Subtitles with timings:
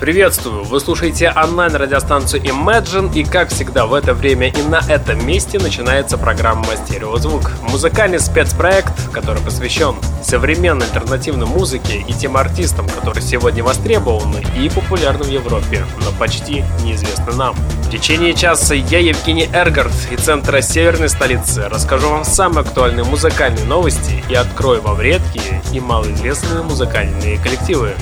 [0.00, 0.62] Приветствую!
[0.64, 6.18] Вы слушаете онлайн-радиостанцию Imagine, и как всегда в это время и на этом месте начинается
[6.18, 7.50] программа «Стереозвук».
[7.62, 15.24] Музыкальный спецпроект, который посвящен современной альтернативной музыке и тем артистам, которые сегодня востребованы и популярны
[15.24, 17.54] в Европе, но почти неизвестны нам.
[17.54, 23.64] В течение часа я, Евгений Эргард, из центра северной столицы, расскажу вам самые актуальные музыкальные
[23.64, 27.94] новости и открою вам редкие и малоизвестные музыкальные коллективы.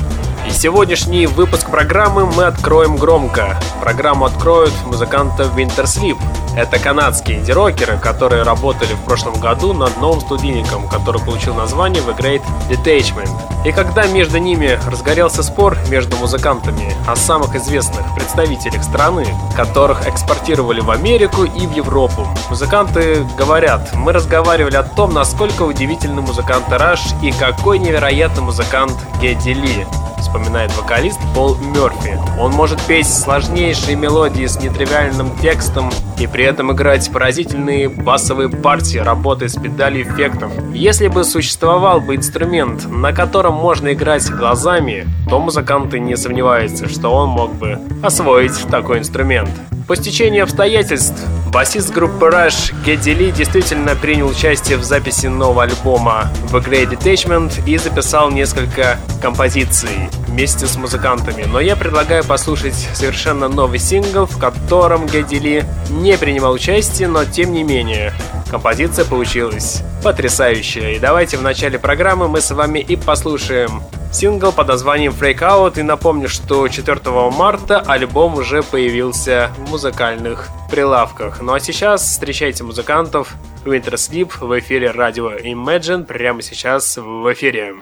[0.47, 3.59] И сегодняшний выпуск программы мы откроем громко.
[3.81, 6.19] Программу откроют музыканты Winter Sleep.
[6.55, 12.17] Это канадские инди-рокеры, которые работали в прошлом году над новым студийником, который получил название The
[12.17, 13.31] Great Detachment.
[13.65, 20.81] И когда между ними разгорелся спор между музыкантами о самых известных представителях страны, которых экспортировали
[20.81, 27.01] в Америку и в Европу, музыканты говорят, мы разговаривали о том, насколько удивительный музыкант Раш
[27.23, 29.87] и какой невероятный музыкант Гедди Ли
[30.25, 32.19] вспоминает вокалист Пол Мерфи.
[32.41, 38.99] Он может петь сложнейшие мелодии с нетривиальным текстом и при этом играть поразительные басовые партии,
[38.99, 40.51] работая с педалью эффектов.
[40.73, 47.11] Если бы существовал бы инструмент, на котором можно играть глазами, то музыканты не сомневаются, что
[47.11, 49.51] он мог бы освоить такой инструмент.
[49.87, 51.23] По стечению обстоятельств,
[51.53, 57.63] басист группы Rush Гедди Ли действительно принял участие в записи нового альбома The Great Detachment
[57.69, 61.45] и записал несколько композиций вместе с музыкантами.
[61.45, 67.27] Но я предлагаю послушать совершенно новый сингл, в котором Гедди Ли не принимал участие, но
[67.27, 68.15] тем не менее
[68.51, 70.93] композиция получилась потрясающая.
[70.93, 73.83] И давайте в начале программы мы с вами и послушаем
[74.13, 75.79] сингл под названием Freak Out.
[75.79, 77.01] И напомню, что 4
[77.31, 81.41] марта альбом уже появился в музыкальных прилавках.
[81.41, 83.35] Ну а сейчас встречайте музыкантов
[83.65, 87.75] Winter Sleep в эфире радио Imagine прямо сейчас в эфире.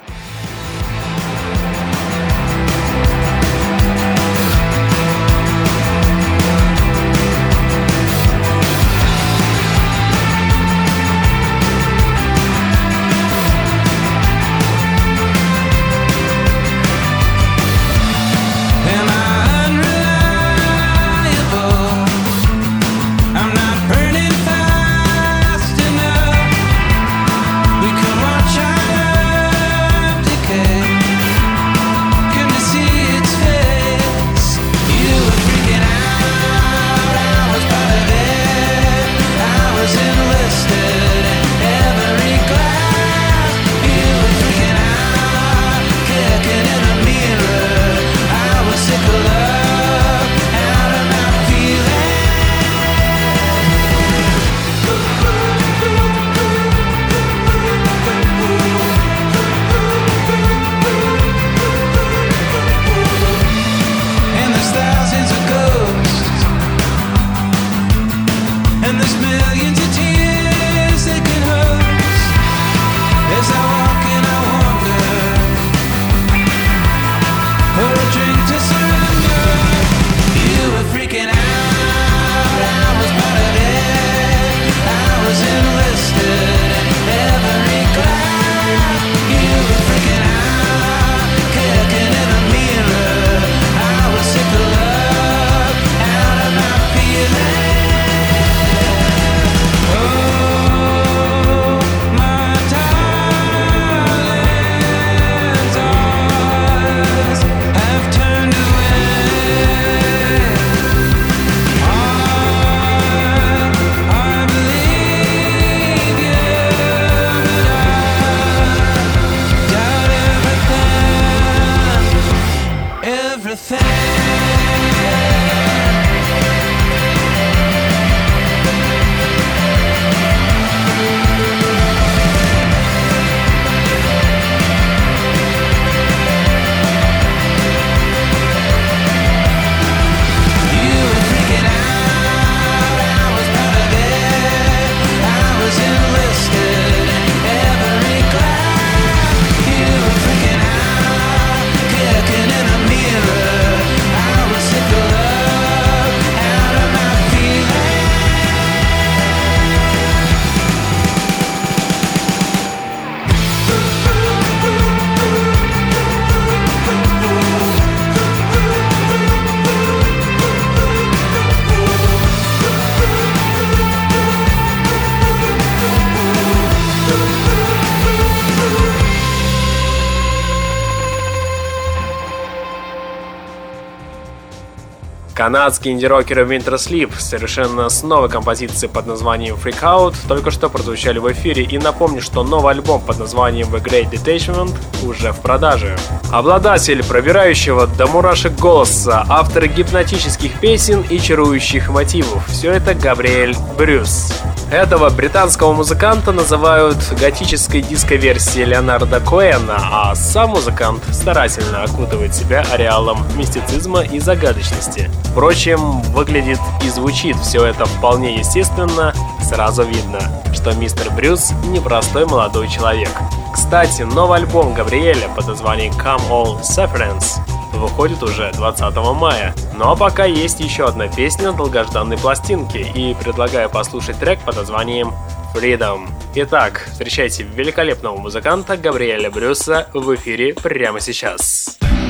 [185.42, 191.18] Канадские инди-рокеры Winter Sleep совершенно с новой композицией под названием Freak Out только что прозвучали
[191.18, 194.72] в эфире и напомню, что новый альбом под названием The Great Detachment
[195.04, 195.98] уже в продаже.
[196.30, 204.32] Обладатель пробирающего до мурашек голоса, автор гипнотических песен и чарующих мотивов– все это Габриэль Брюс.
[204.72, 213.18] Этого британского музыканта называют готической диско-версией Леонарда Коэна, а сам музыкант старательно окутывает себя ареалом
[213.36, 215.10] мистицизма и загадочности.
[215.32, 220.20] Впрочем, выглядит и звучит все это вполне естественно, сразу видно,
[220.52, 223.08] что мистер Брюс непростой молодой человек.
[223.50, 227.40] Кстати, новый альбом Габриэля под названием Come All Sufferance
[227.72, 229.54] выходит уже 20 мая.
[229.74, 235.14] Ну а пока есть еще одна песня долгожданной пластинки, и предлагаю послушать трек под названием
[235.54, 236.10] Freedom.
[236.34, 241.78] Итак, встречайте великолепного музыканта Габриэля Брюса в эфире прямо сейчас.
[241.80, 242.01] Вы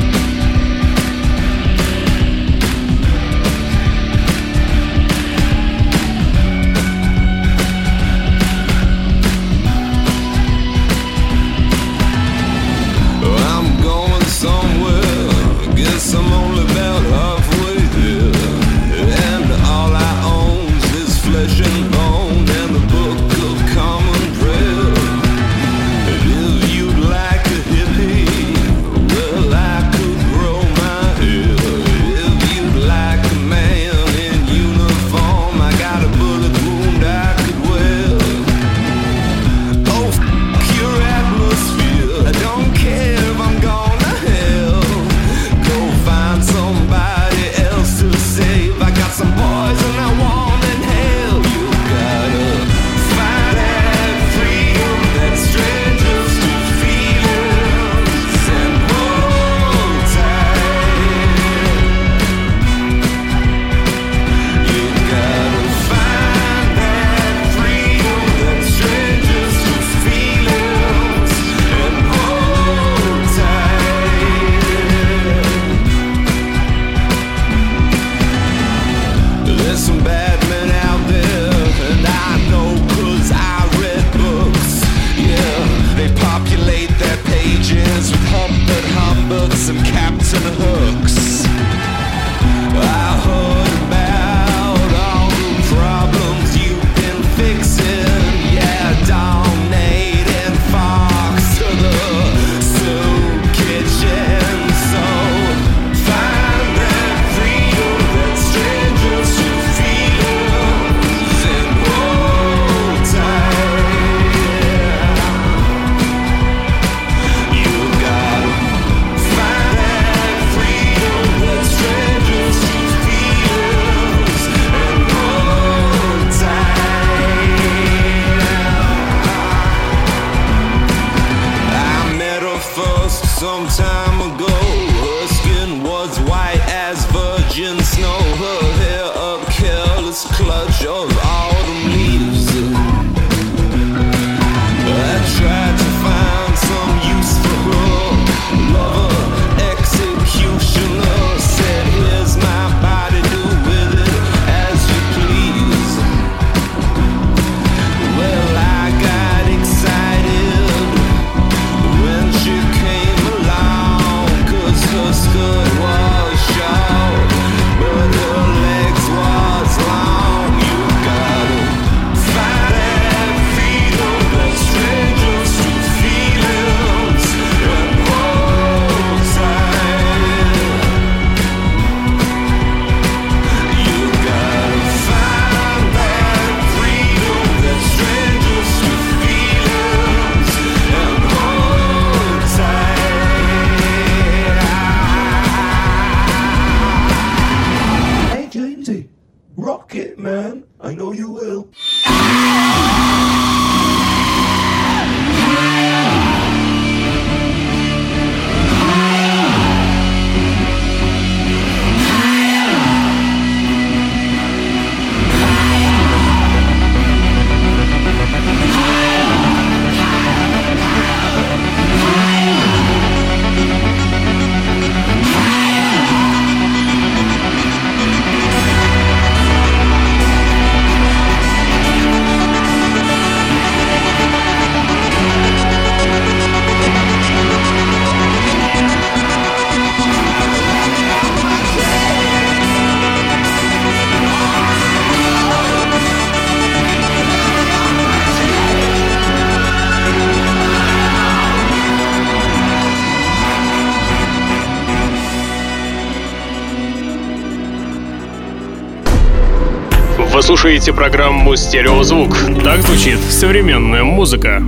[260.63, 262.37] слушаете программу «Стереозвук».
[262.63, 264.63] Так звучит современная музыка.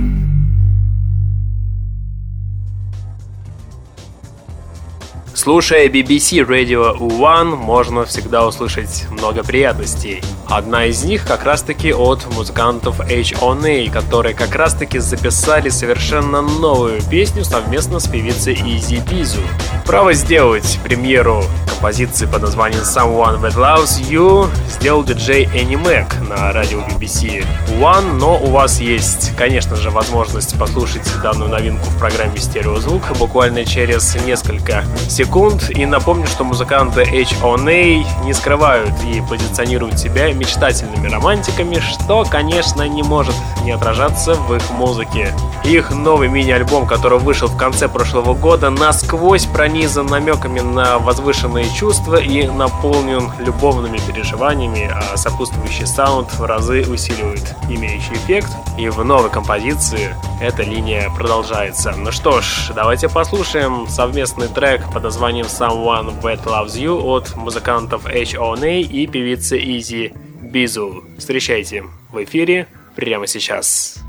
[5.33, 10.21] Слушая BBC Radio One, можно всегда услышать много приятностей.
[10.49, 17.45] Одна из них как раз-таки от музыкантов H.O.N.A., которые как раз-таки записали совершенно новую песню
[17.45, 19.39] совместно с певицей Easy Bizu.
[19.85, 21.45] Право сделать премьеру
[21.85, 27.45] композиции под названием Someone That Loves You сделал диджей Annie Mac на радио BBC
[27.79, 33.65] One, но у вас есть, конечно же, возможность послушать данную новинку в программе «Стереозвук» буквально
[33.65, 35.69] через несколько секунд.
[35.69, 38.05] И напомню, что музыканты H.O.N.A.
[38.23, 44.71] не скрывают и позиционируют себя мечтательными романтиками, что, конечно, не может не отражаться в их
[44.71, 45.33] музыке.
[45.65, 52.15] Их новый мини-альбом, который вышел в конце прошлого года, насквозь пронизан намеками на возвышенные чувства
[52.15, 58.49] и наполнен любовными переживаниями, а сопутствующий саунд в разы усиливает имеющий эффект.
[58.77, 61.91] И в новой композиции эта линия продолжается.
[61.91, 68.05] Ну что ж, давайте послушаем совместный трек под названием Someone That Loves You от музыкантов
[68.05, 68.81] H.O.N.A.
[68.81, 71.17] и певицы Easy Bizu.
[71.17, 74.04] Встречайте в эфире прямо сейчас.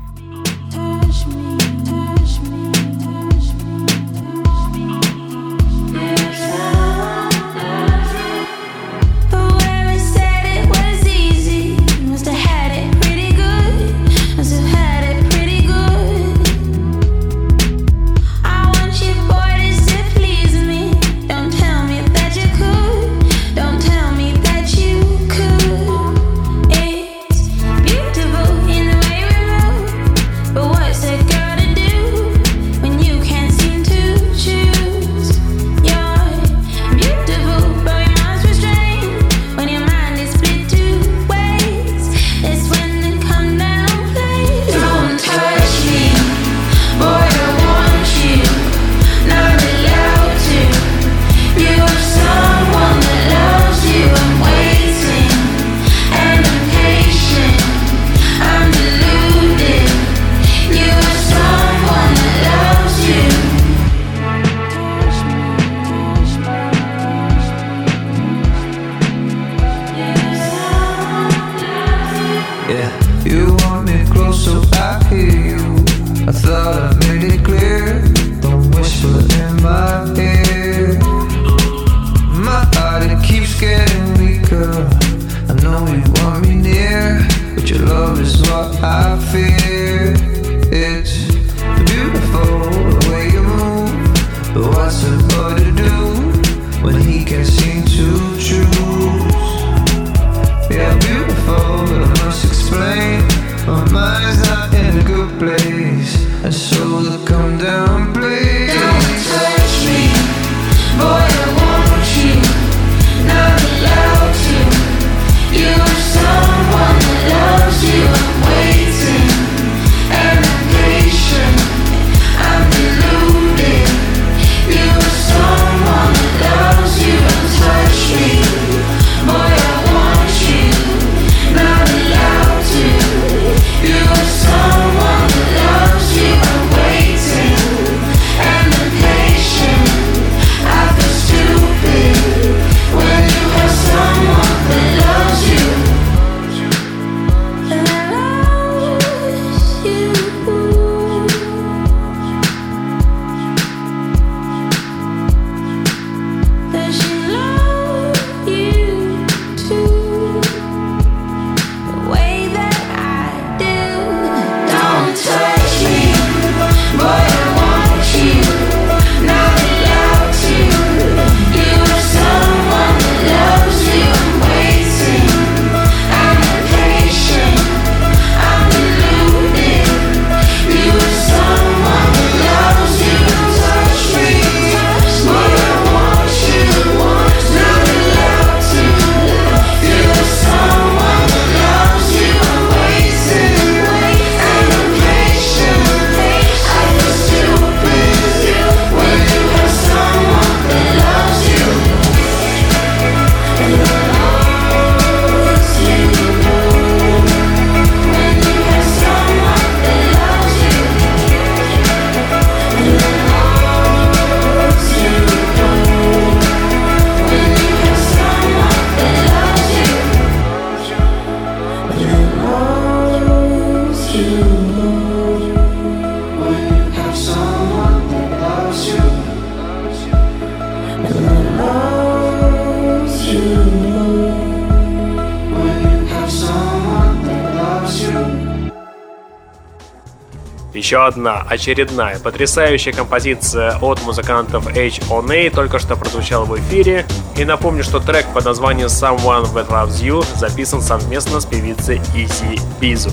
[240.87, 245.49] Еще одна очередная потрясающая композиция от музыкантов H.O.N.A.
[245.49, 247.05] только что прозвучала в эфире.
[247.35, 252.57] И напомню, что трек под названием Someone That Loves You записан совместно с певицей Easy
[252.79, 253.11] Bizu.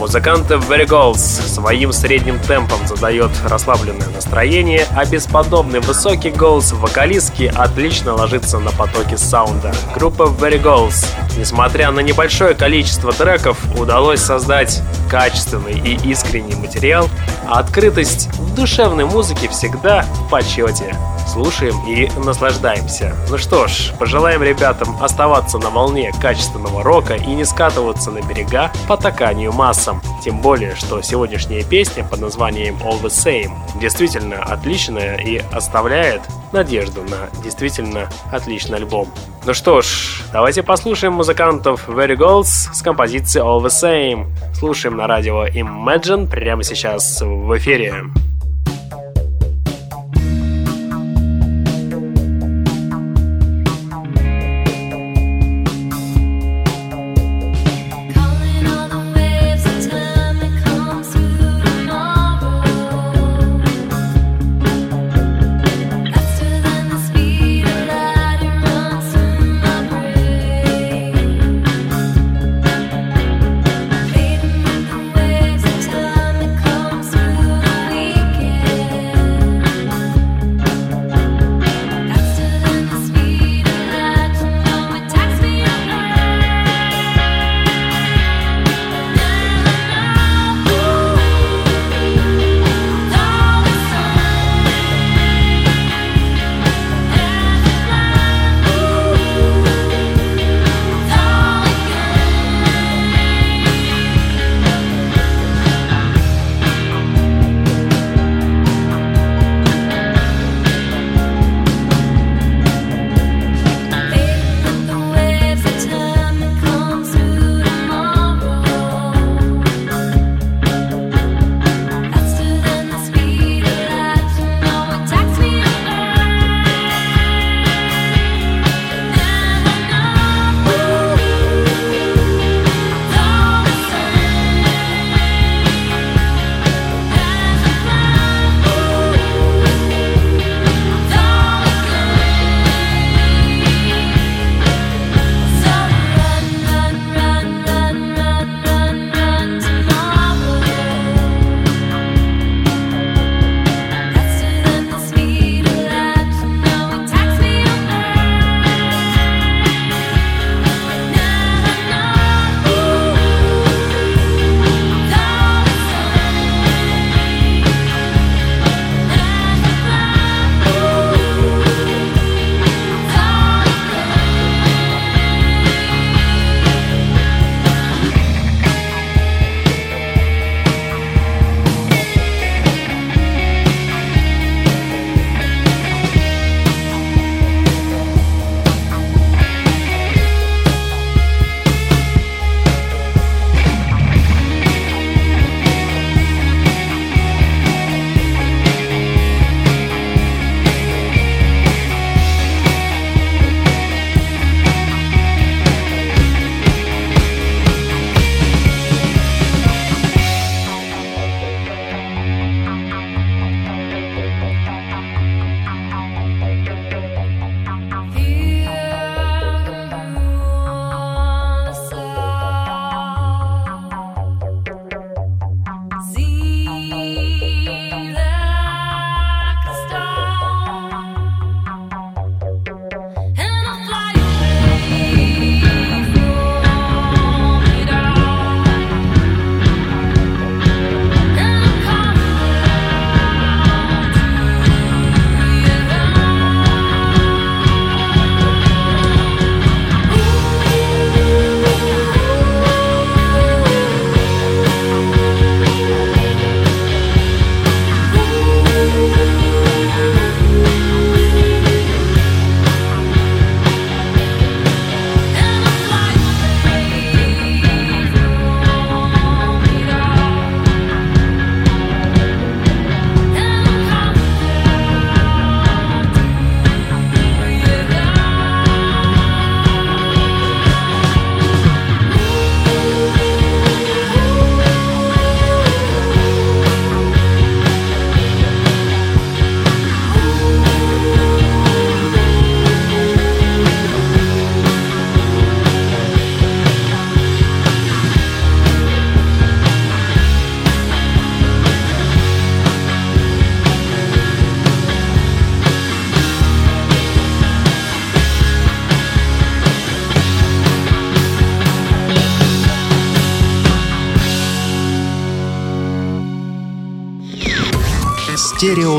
[0.00, 8.14] Музыканты Very Goals своим средним темпом задает расслабленное настроение, а бесподобный высокий голос вокалистки отлично
[8.14, 9.74] ложится на потоки саунда.
[9.94, 11.04] Группа Very Goals,
[11.36, 14.80] несмотря на небольшое количество треков, удалось создать
[15.10, 17.06] качественный и искренний материал,
[17.46, 20.96] а открытость в душевной музыке всегда в почете
[21.28, 23.16] слушаем и наслаждаемся.
[23.28, 28.70] Ну что ж, пожелаем ребятам оставаться на волне качественного рока и не скатываться на берега
[28.88, 30.00] по таканию массам.
[30.22, 37.02] Тем более, что сегодняшняя песня под названием All The Same действительно отличная и оставляет надежду
[37.02, 39.08] на действительно отличный альбом.
[39.44, 44.26] Ну что ж, давайте послушаем музыкантов Very Goals с композицией All The Same.
[44.54, 48.04] Слушаем на радио Imagine прямо сейчас в эфире.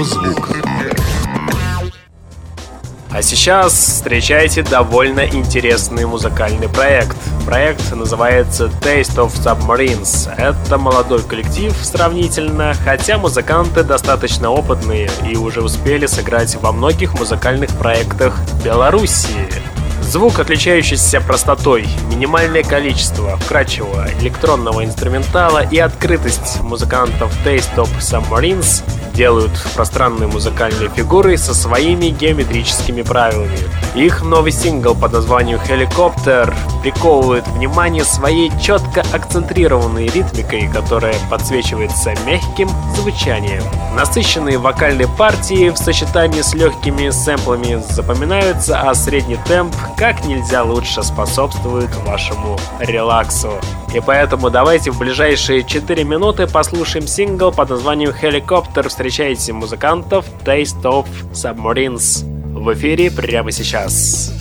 [0.04, 0.50] Стереозвук.
[3.12, 7.18] А сейчас встречайте довольно интересный музыкальный проект.
[7.46, 10.34] Проект называется Taste of Submarines.
[10.38, 17.70] Это молодой коллектив сравнительно, хотя музыканты достаточно опытные и уже успели сыграть во многих музыкальных
[17.72, 19.61] проектах Белоруссии.
[20.12, 29.52] Звук, отличающийся простотой, минимальное количество вкрадчивого электронного инструментала и открытость музыкантов Taste of Submarines делают
[29.74, 33.58] пространные музыкальные фигуры со своими геометрическими правилами.
[33.96, 42.70] Их новый сингл под названием «Helicopter» приковывает внимание своей четко акцентрированной ритмикой, которая подсвечивается мягким
[42.96, 43.64] звучанием.
[43.96, 51.04] Насыщенные вокальные партии в сочетании с легкими сэмплами запоминаются, а средний темп как нельзя лучше
[51.04, 53.52] способствует вашему релаксу.
[53.94, 58.90] И поэтому давайте в ближайшие 4 минуты послушаем сингл под названием «Helicopter».
[58.90, 64.34] Встречайте музыкантов Taste of Submarines в эфире прямо сейчас.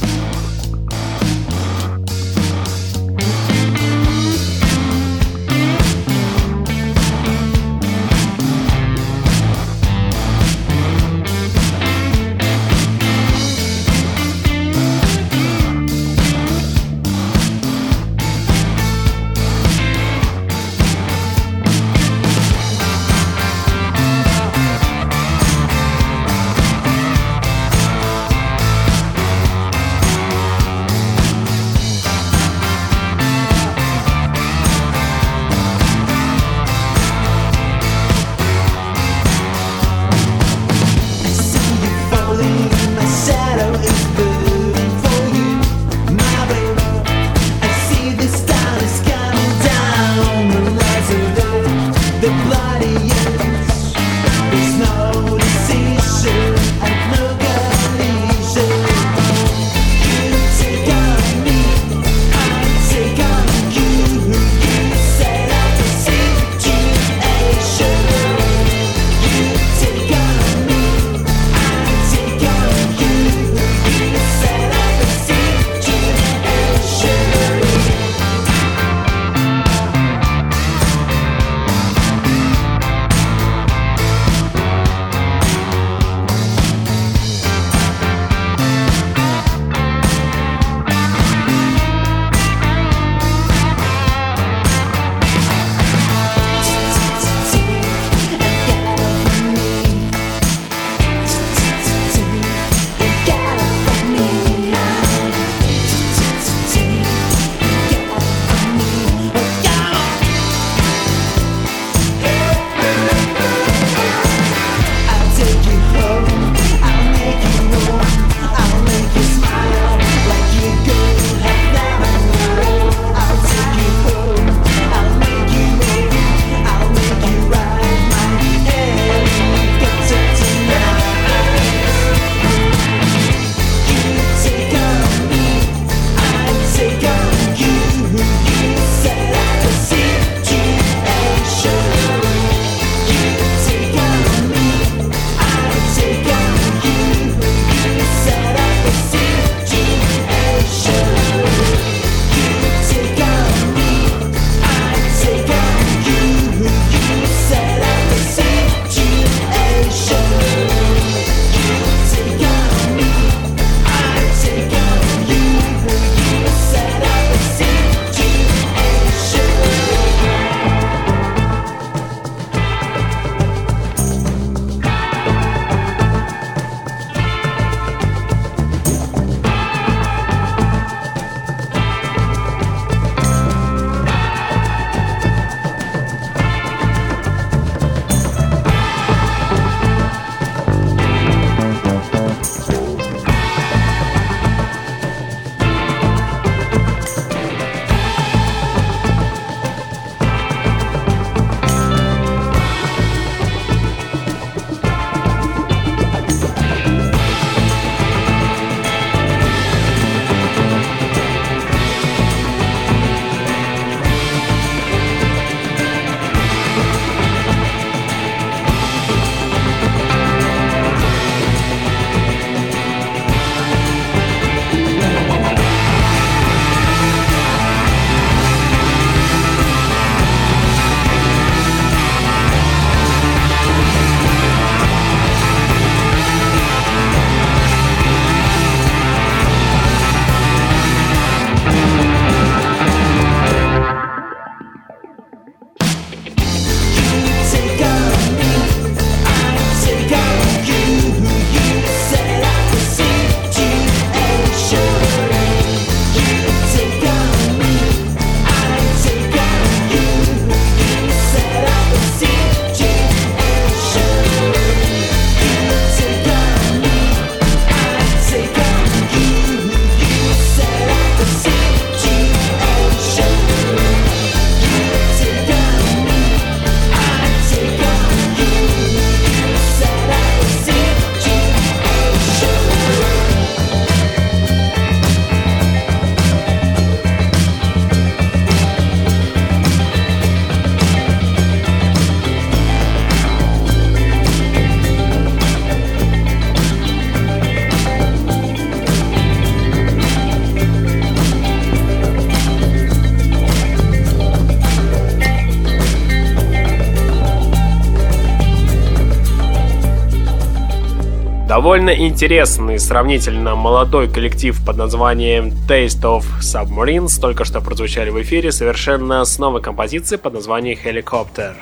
[311.60, 318.50] Довольно интересный, сравнительно молодой коллектив под названием Taste of Submarines только что прозвучали в эфире
[318.50, 321.52] совершенно с новой композицией под названием Helicopter.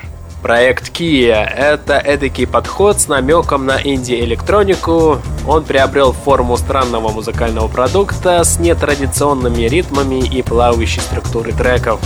[0.41, 5.17] Проект Kia— это эдакий подход с намеком на инди-электронику.
[5.45, 11.99] Он приобрел форму странного музыкального продукта с нетрадиционными ритмами и плавающей структурой треков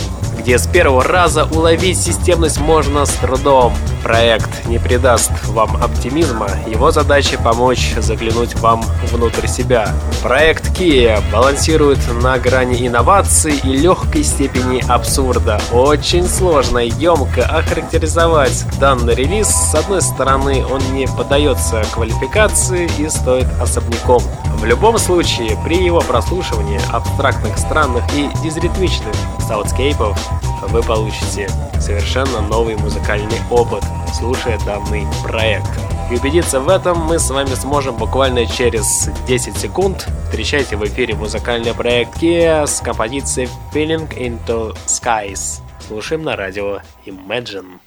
[0.44, 3.74] где с первого раза уловить системность можно с трудом.
[4.04, 9.88] Проект не придаст вам оптимизма, его задача помочь заглянуть вам внутрь себя.
[10.22, 15.62] Проект Kia балансирует на грани инноваций и легкой степени абсурда.
[15.72, 19.48] Очень сложно и емко охарактеризовать данный релиз.
[19.48, 24.22] С одной стороны, он не поддается квалификации и стоит особняком.
[24.58, 29.14] В любом случае, при его прослушивании абстрактных, странных и дизритмичных
[29.48, 30.18] саундскейпов
[30.68, 31.50] вы получите
[31.80, 35.70] совершенно новый музыкальный опыт, слушая данный проект.
[36.12, 40.08] И убедиться в этом мы с вами сможем буквально через 10 секунд.
[40.26, 45.62] Встречайте в эфире музыкальный проект Kia с композицией Feeling into Skies.
[45.88, 47.80] Слушаем на радио Imagine.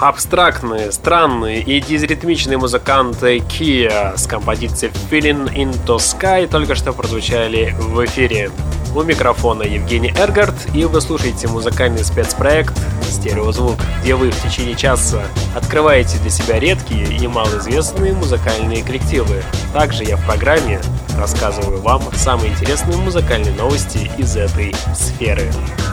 [0.00, 8.04] Абстрактные, странные и дизритмичные музыканты Kia с композицией Feeling into Sky только что прозвучали в
[8.04, 8.52] эфире.
[8.94, 12.74] У микрофона Евгений Эргард, и вы слушаете музыкальный спецпроект
[13.10, 15.20] «Стереозвук», где вы в течение часа
[15.56, 19.42] открываете для себя редкие и малоизвестные музыкальные коллективы.
[19.72, 20.80] Также я в программе
[21.18, 25.50] рассказываю вам самые интересные музыкальные новости из этой сферы.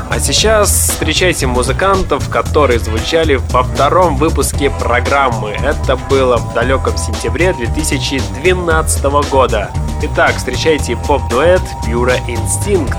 [0.10, 5.52] А сейчас встречайте музыкантов, которые звучали во втором выпуске программы.
[5.52, 9.72] Это было в далеком сентябре 2012 года.
[10.04, 12.96] Итак, встречайте поп-дуэт Pure Instinct.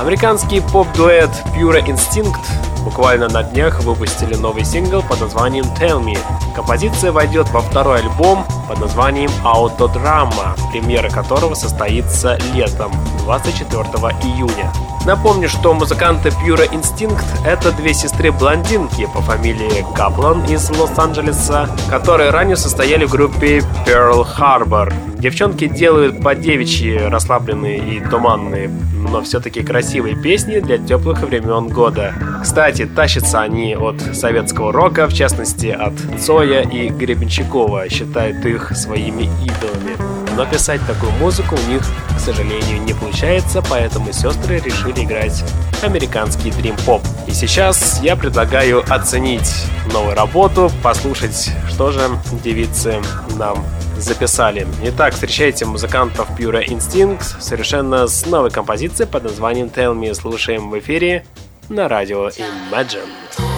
[0.00, 2.40] Американский поп-дуэт Pure Instinct
[2.86, 6.16] буквально на днях выпустили новый сингл под названием Tell Me.
[6.54, 12.92] Композиция войдет во второй альбом под названием Autodrama, премьера которого состоится летом,
[13.24, 13.82] 24
[14.22, 14.72] июня.
[15.04, 22.56] Напомню, что музыканты Pure Instinct— это две сестры-блондинки по фамилии Каплан из Лос-Анджелеса, которые ранее
[22.56, 24.92] состояли в группе Pearl Harbor.
[25.18, 32.12] Девчонки делают по девичьи расслабленные и туманные, но все-таки красивые песни для теплых времен года.
[32.42, 39.30] Кстати, тащатся они от советского рока, в частности от Цоя и Гребенщикова, считают их своими
[39.42, 39.96] идолами.
[40.36, 41.82] Но писать такую музыку у них,
[42.14, 45.42] к сожалению, не получается, поэтому сестры решили играть
[45.82, 47.00] американский дрим-поп.
[47.26, 49.50] И сейчас я предлагаю оценить
[49.92, 52.00] новую работу, послушать, что же
[52.44, 53.00] девицы
[53.38, 53.64] нам
[53.98, 54.66] записали.
[54.82, 60.12] Итак, встречайте музыкантов Pure Instinct совершенно с новой композицией под названием Tell Me.
[60.14, 61.24] Слушаем в эфире
[61.68, 63.55] на радио Imagine.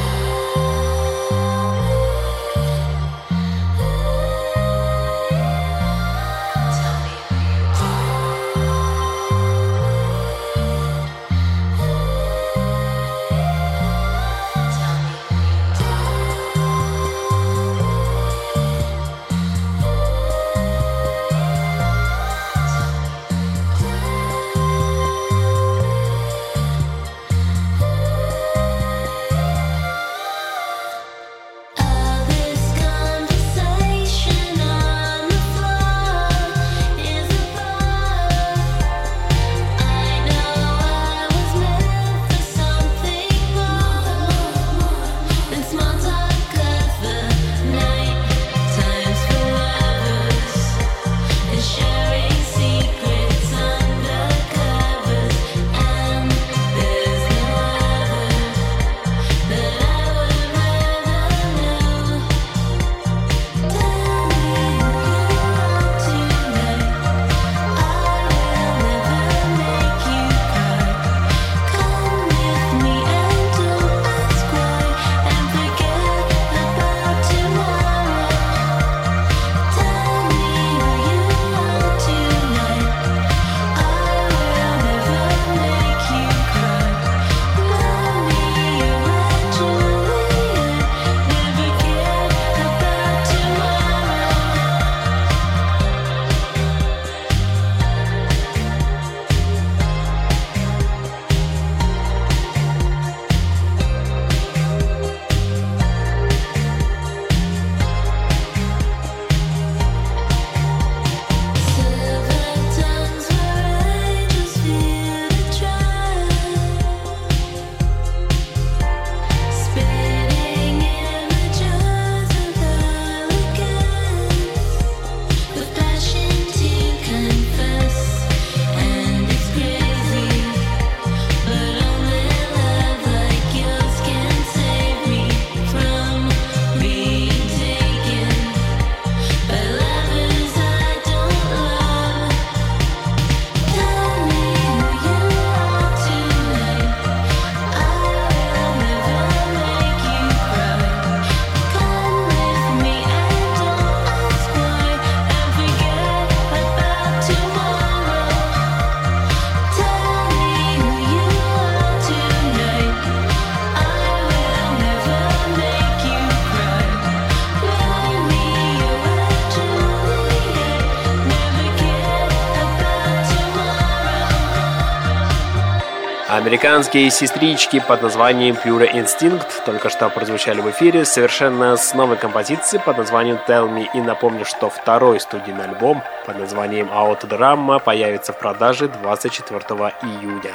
[176.48, 182.82] Американские сестрички под названием Pure Instinct только что прозвучали в эфире совершенно с новой композицией
[182.82, 183.86] под названием Tell Me.
[183.92, 189.58] И напомню, что второй студийный альбом под названием Out Drama появится в продаже 24
[190.04, 190.54] июня.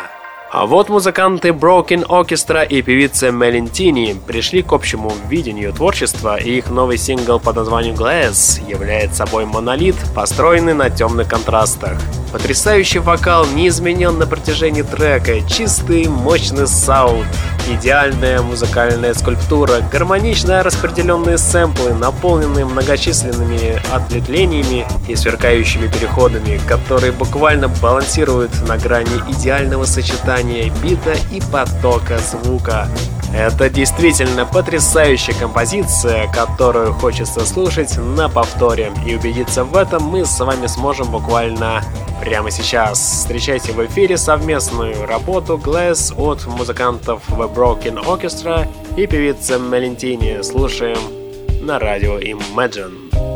[0.53, 6.69] А вот музыканты Broken Orchestra и певица Мелентини пришли к общему видению творчества, и их
[6.69, 11.97] новый сингл под названием Glass является собой монолит, построенный на темных контрастах.
[12.31, 17.25] Потрясающий вокал не изменен на протяжении трека, чистый, мощный саунд,
[17.67, 28.51] идеальная музыкальная скульптура, гармонично распределенные сэмплы, наполненные многочисленными ответвлениями и сверкающими переходами, которые буквально балансируют
[28.67, 32.87] на грани идеального сочетания бита и потока звука.
[33.33, 38.91] Это действительно потрясающая композиция, которую хочется слушать на повторе.
[39.07, 41.81] И убедиться в этом мы с вами сможем буквально
[42.21, 42.99] прямо сейчас.
[42.99, 50.41] Встречайте в эфире совместную работу Glass от музыкантов The Broken Orchestra и певицы Мелентини.
[50.41, 50.97] Слушаем
[51.61, 53.32] на радио Imagine.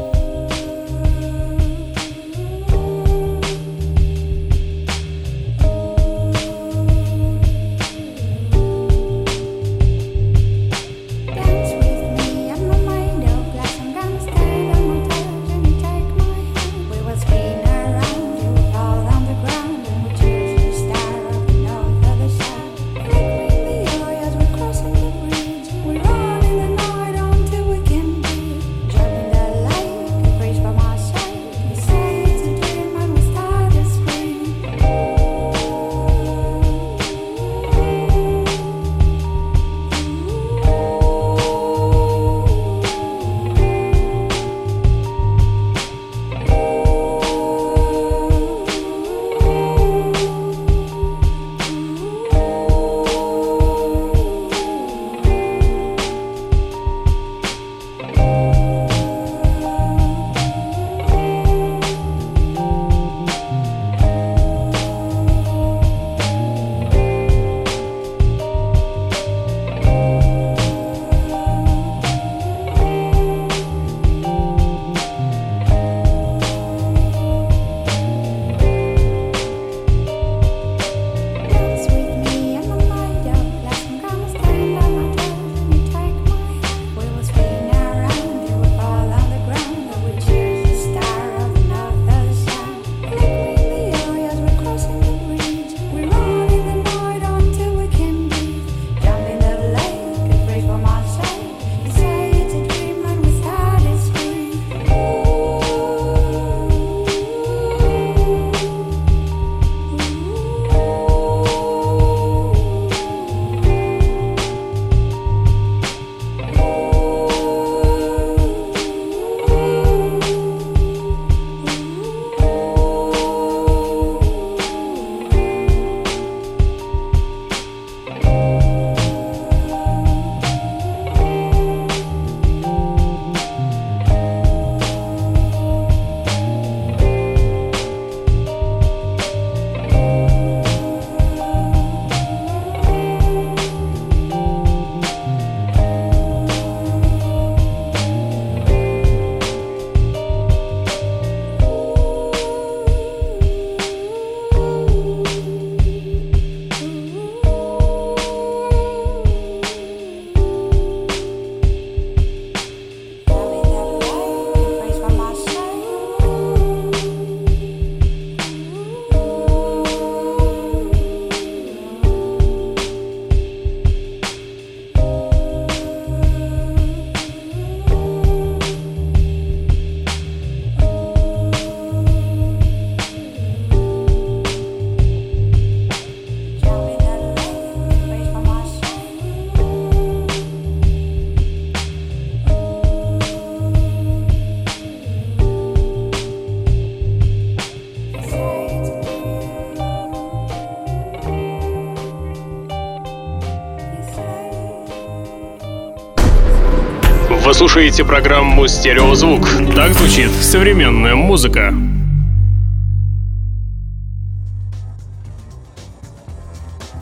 [207.77, 209.47] Слушаете программу «Стереозвук».
[209.75, 211.71] Так звучит современная музыка.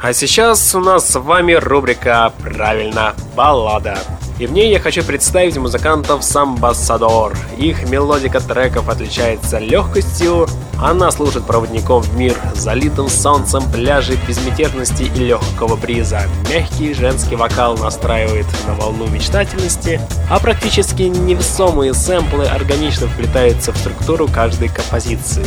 [0.02, 3.98] А сейчас у нас с вами рубрика «Правильно, баллада».
[4.38, 7.38] И в ней я хочу представить музыкантов Самбассадор.
[7.58, 10.46] Их мелодика треков отличается легкостью,
[10.84, 16.22] Она служит проводником в мир, залитым солнцем пляжей безмятежности и легкого бриза.
[16.50, 24.28] Мягкий женский вокал настраивает на волну мечтательности, а практически невесомые сэмплы органично вплетаются в структуру
[24.28, 25.46] каждой композиции.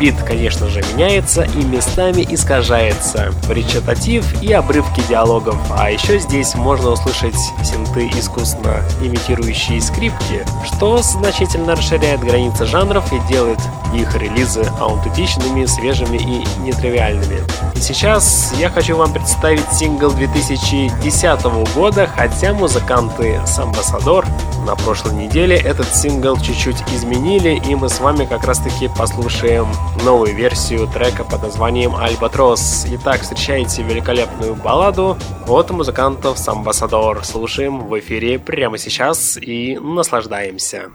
[0.00, 3.34] Бит, конечно же, меняется и местами искажается.
[3.50, 5.58] Речитатив и обрывки диалогов.
[5.70, 13.20] А еще здесь можно услышать синты искусственно имитирующие скрипки, что значительно расширяет границы жанров и
[13.28, 13.58] делает
[13.94, 17.40] их релизы аутентичными, свежими и нетривиальными.
[17.74, 24.26] И сейчас я хочу вам представить сингл 2010 года, хотя музыканты с Амбассадор
[24.66, 29.66] на прошлой неделе этот сингл чуть-чуть изменили, и мы с вами как раз таки послушаем
[30.04, 32.86] новую версию трека под названием «Альбатрос».
[32.90, 35.16] Итак, встречайте великолепную балладу
[35.46, 37.24] от музыкантов с Амбассадор.
[37.24, 40.90] Слушаем в эфире прямо сейчас и наслаждаемся.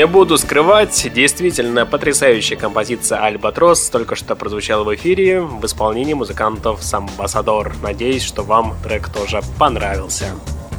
[0.00, 6.82] Не буду скрывать, действительно потрясающая композиция «Альбатрос» только что прозвучала в эфире в исполнении музыкантов
[6.82, 7.74] «Самбасадор».
[7.82, 10.24] Надеюсь, что вам трек тоже понравился.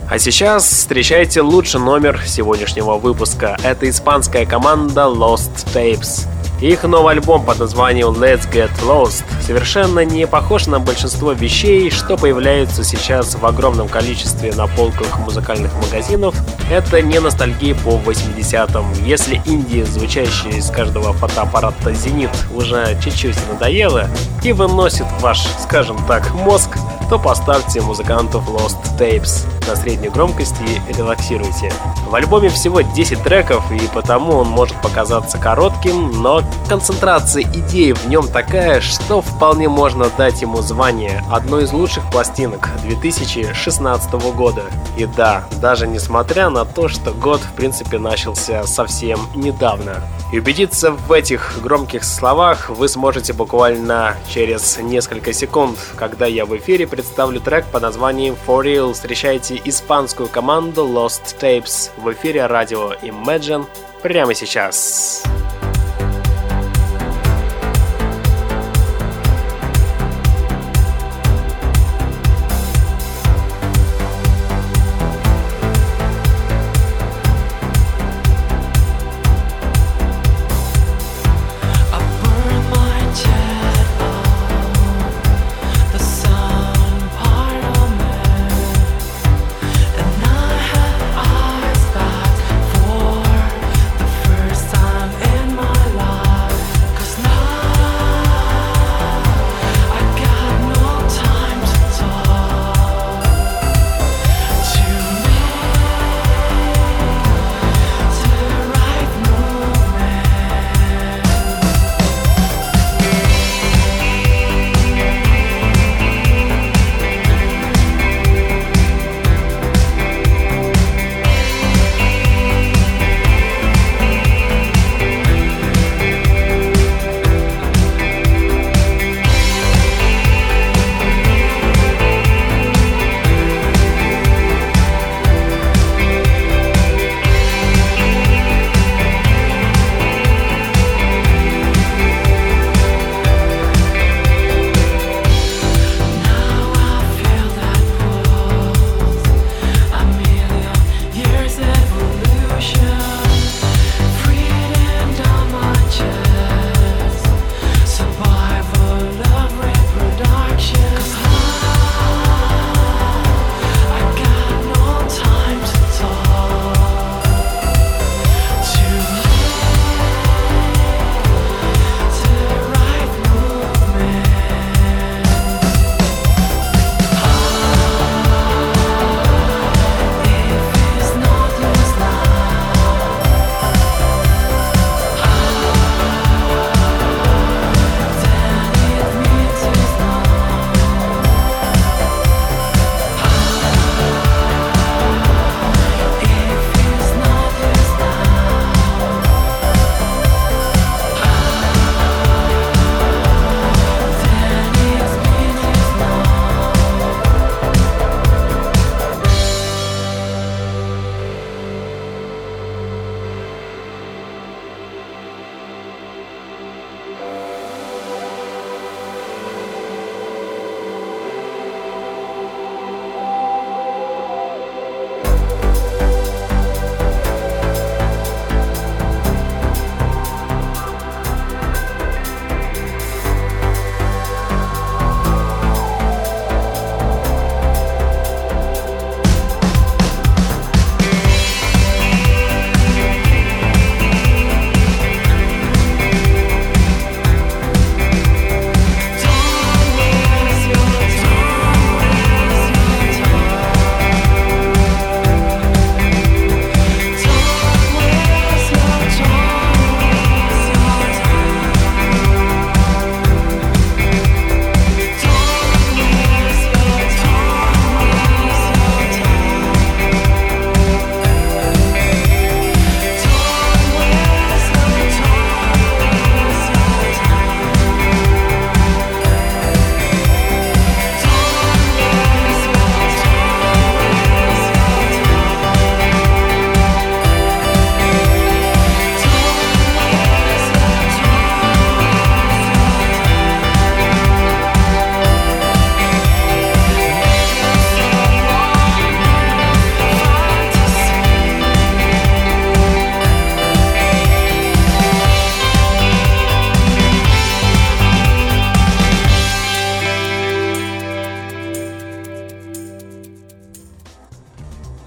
[0.10, 3.60] А сейчас встречайте лучший номер сегодняшнего выпуска.
[3.64, 6.26] Это испанская команда Lost Tapes.
[6.62, 12.18] Их новый альбом под названием Let's Get Lost совершенно не похож на большинство вещей, что
[12.18, 16.36] появляются сейчас в огромном количестве на полках музыкальных магазинов.
[16.70, 18.86] Это не ностальгия по 80-м.
[19.04, 24.08] Если Индия, звучащая из каждого фотоаппарата «Зенит», уже чуть-чуть надоела
[24.44, 26.78] и выносит ваш, скажем так, мозг,
[27.10, 31.74] то поставьте музыкантов Lost Tapes на средней громкости и релаксируйте.
[32.08, 38.08] В альбоме всего 10 треков, и потому он может показаться коротким, но концентрация идей в
[38.08, 44.64] нем такая, что вполне можно дать ему звание одной из лучших пластинок 2016 года.
[44.98, 50.02] И да, даже несмотря на то, что год в принципе начался совсем недавно.
[50.32, 56.56] И убедиться в этих громких словах вы сможете буквально через несколько секунд, когда я в
[56.56, 58.94] эфире представлю трек под названием For Real.
[58.94, 63.66] Встречайте испанскую команду Lost Tapes в эфире радио Imagine
[64.02, 65.24] прямо сейчас.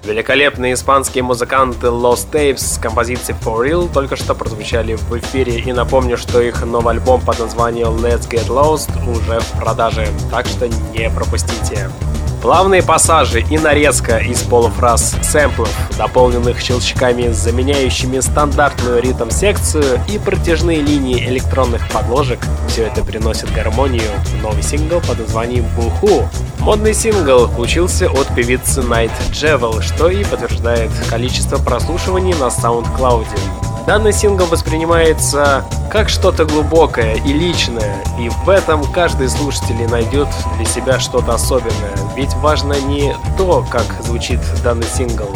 [0.04, 5.72] Великолепные испанские музыканты Lost Tapes с композицией For Real только что прозвучали в эфире и
[5.72, 10.68] напомню, что их новый альбом под названием Let's Get Lost уже в продаже, так что
[10.68, 11.88] не пропустите.
[12.44, 21.26] Плавные пассажи и нарезка из полуфраз сэмплов, дополненных щелчками, заменяющими стандартную ритм-секцию и протяжные линии
[21.26, 26.28] электронных подложек– все это приносит гармонию в новый сингл под названием «Буху».
[26.58, 33.63] Модный сингл получился от певицы Night Джевел, что и подтверждает количество прослушиваний на SoundCloud.
[33.86, 40.64] Данный сингл воспринимается как что-то глубокое и личное, и в этом каждый слушатель найдет для
[40.64, 41.94] себя что-то особенное.
[42.16, 45.28] Ведь важно не то, как звучит данный сингл,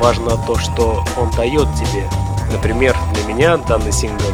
[0.00, 2.08] важно то, что он дает тебе.
[2.50, 4.24] Например, для меня данный сингл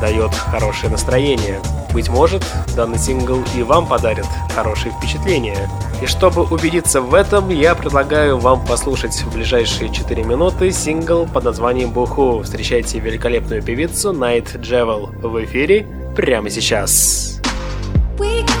[0.00, 1.60] придает хорошее настроение.
[1.92, 2.42] Быть может,
[2.74, 5.68] данный сингл и вам подарит хорошие впечатления.
[6.02, 11.44] И чтобы убедиться в этом, я предлагаю вам послушать в ближайшие 4 минуты сингл под
[11.44, 12.42] названием «Буху».
[12.42, 15.86] Встречайте великолепную певицу Найт Джевел в эфире
[16.16, 17.40] прямо сейчас.
[18.18, 18.60] We can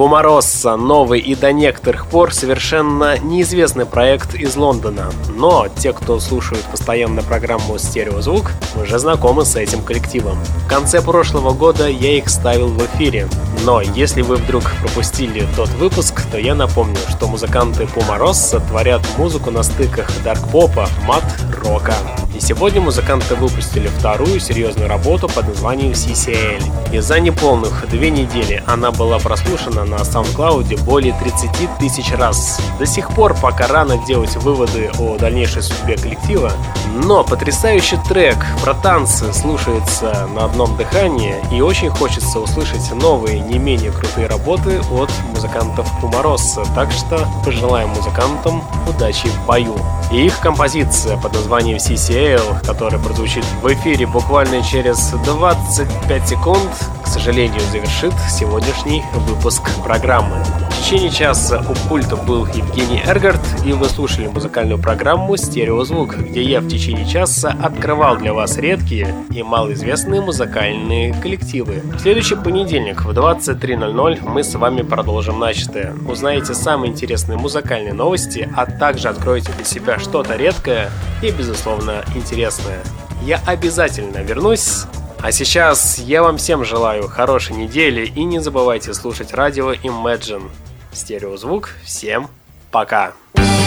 [0.00, 5.12] Поморозца– новый и до некоторых пор совершенно неизвестный проект из Лондона.
[5.36, 10.38] Но те, кто слушают постоянно программу «Стереозвук», уже знакомы с этим коллективом.
[10.64, 13.28] В конце прошлого года я их ставил в эфире.
[13.66, 19.50] Но если вы вдруг пропустили тот выпуск, то я напомню, что музыканты Поморозца творят музыку
[19.50, 21.92] на стыках дарк-попа, мат-рока.
[22.34, 26.94] И сегодня музыканты выпустили вторую серьезную работу под названием CCL.
[26.94, 32.60] И за неполных две недели она была прослушана на SoundCloud более 30 тысяч раз.
[32.78, 36.52] До сих пор пока рано делать выводы о дальнейшей судьбе коллектива,
[36.94, 43.58] но потрясающий трек про танцы слушается на одном дыхании и очень хочется услышать новые, не
[43.58, 49.76] менее крутые работы от музыкантов Кумаросса, так что пожелаем музыкантам удачи в бою.
[50.12, 56.70] И их композиция под названием CCL, которая прозвучит в эфире буквально через 25 секунд,
[57.10, 60.36] сожалению, завершит сегодняшний выпуск программы.
[60.70, 66.42] В течение часа у пульта был Евгений Эргард, и вы слушали музыкальную программу «Стереозвук», где
[66.42, 71.82] я в течение часа открывал для вас редкие и малоизвестные музыкальные коллективы.
[71.84, 75.94] В следующий понедельник в 23.00 мы с вами продолжим начатое.
[76.08, 80.90] Узнаете самые интересные музыкальные новости, а также откроете для себя что-то редкое
[81.22, 82.80] и, безусловно, интересное.
[83.22, 84.86] Я обязательно вернусь
[85.22, 90.50] а сейчас я вам всем желаю хорошей недели и не забывайте слушать радио Imagine.
[90.92, 91.70] Стереозвук.
[91.84, 92.28] Всем
[92.70, 93.12] пока.
[93.36, 93.59] of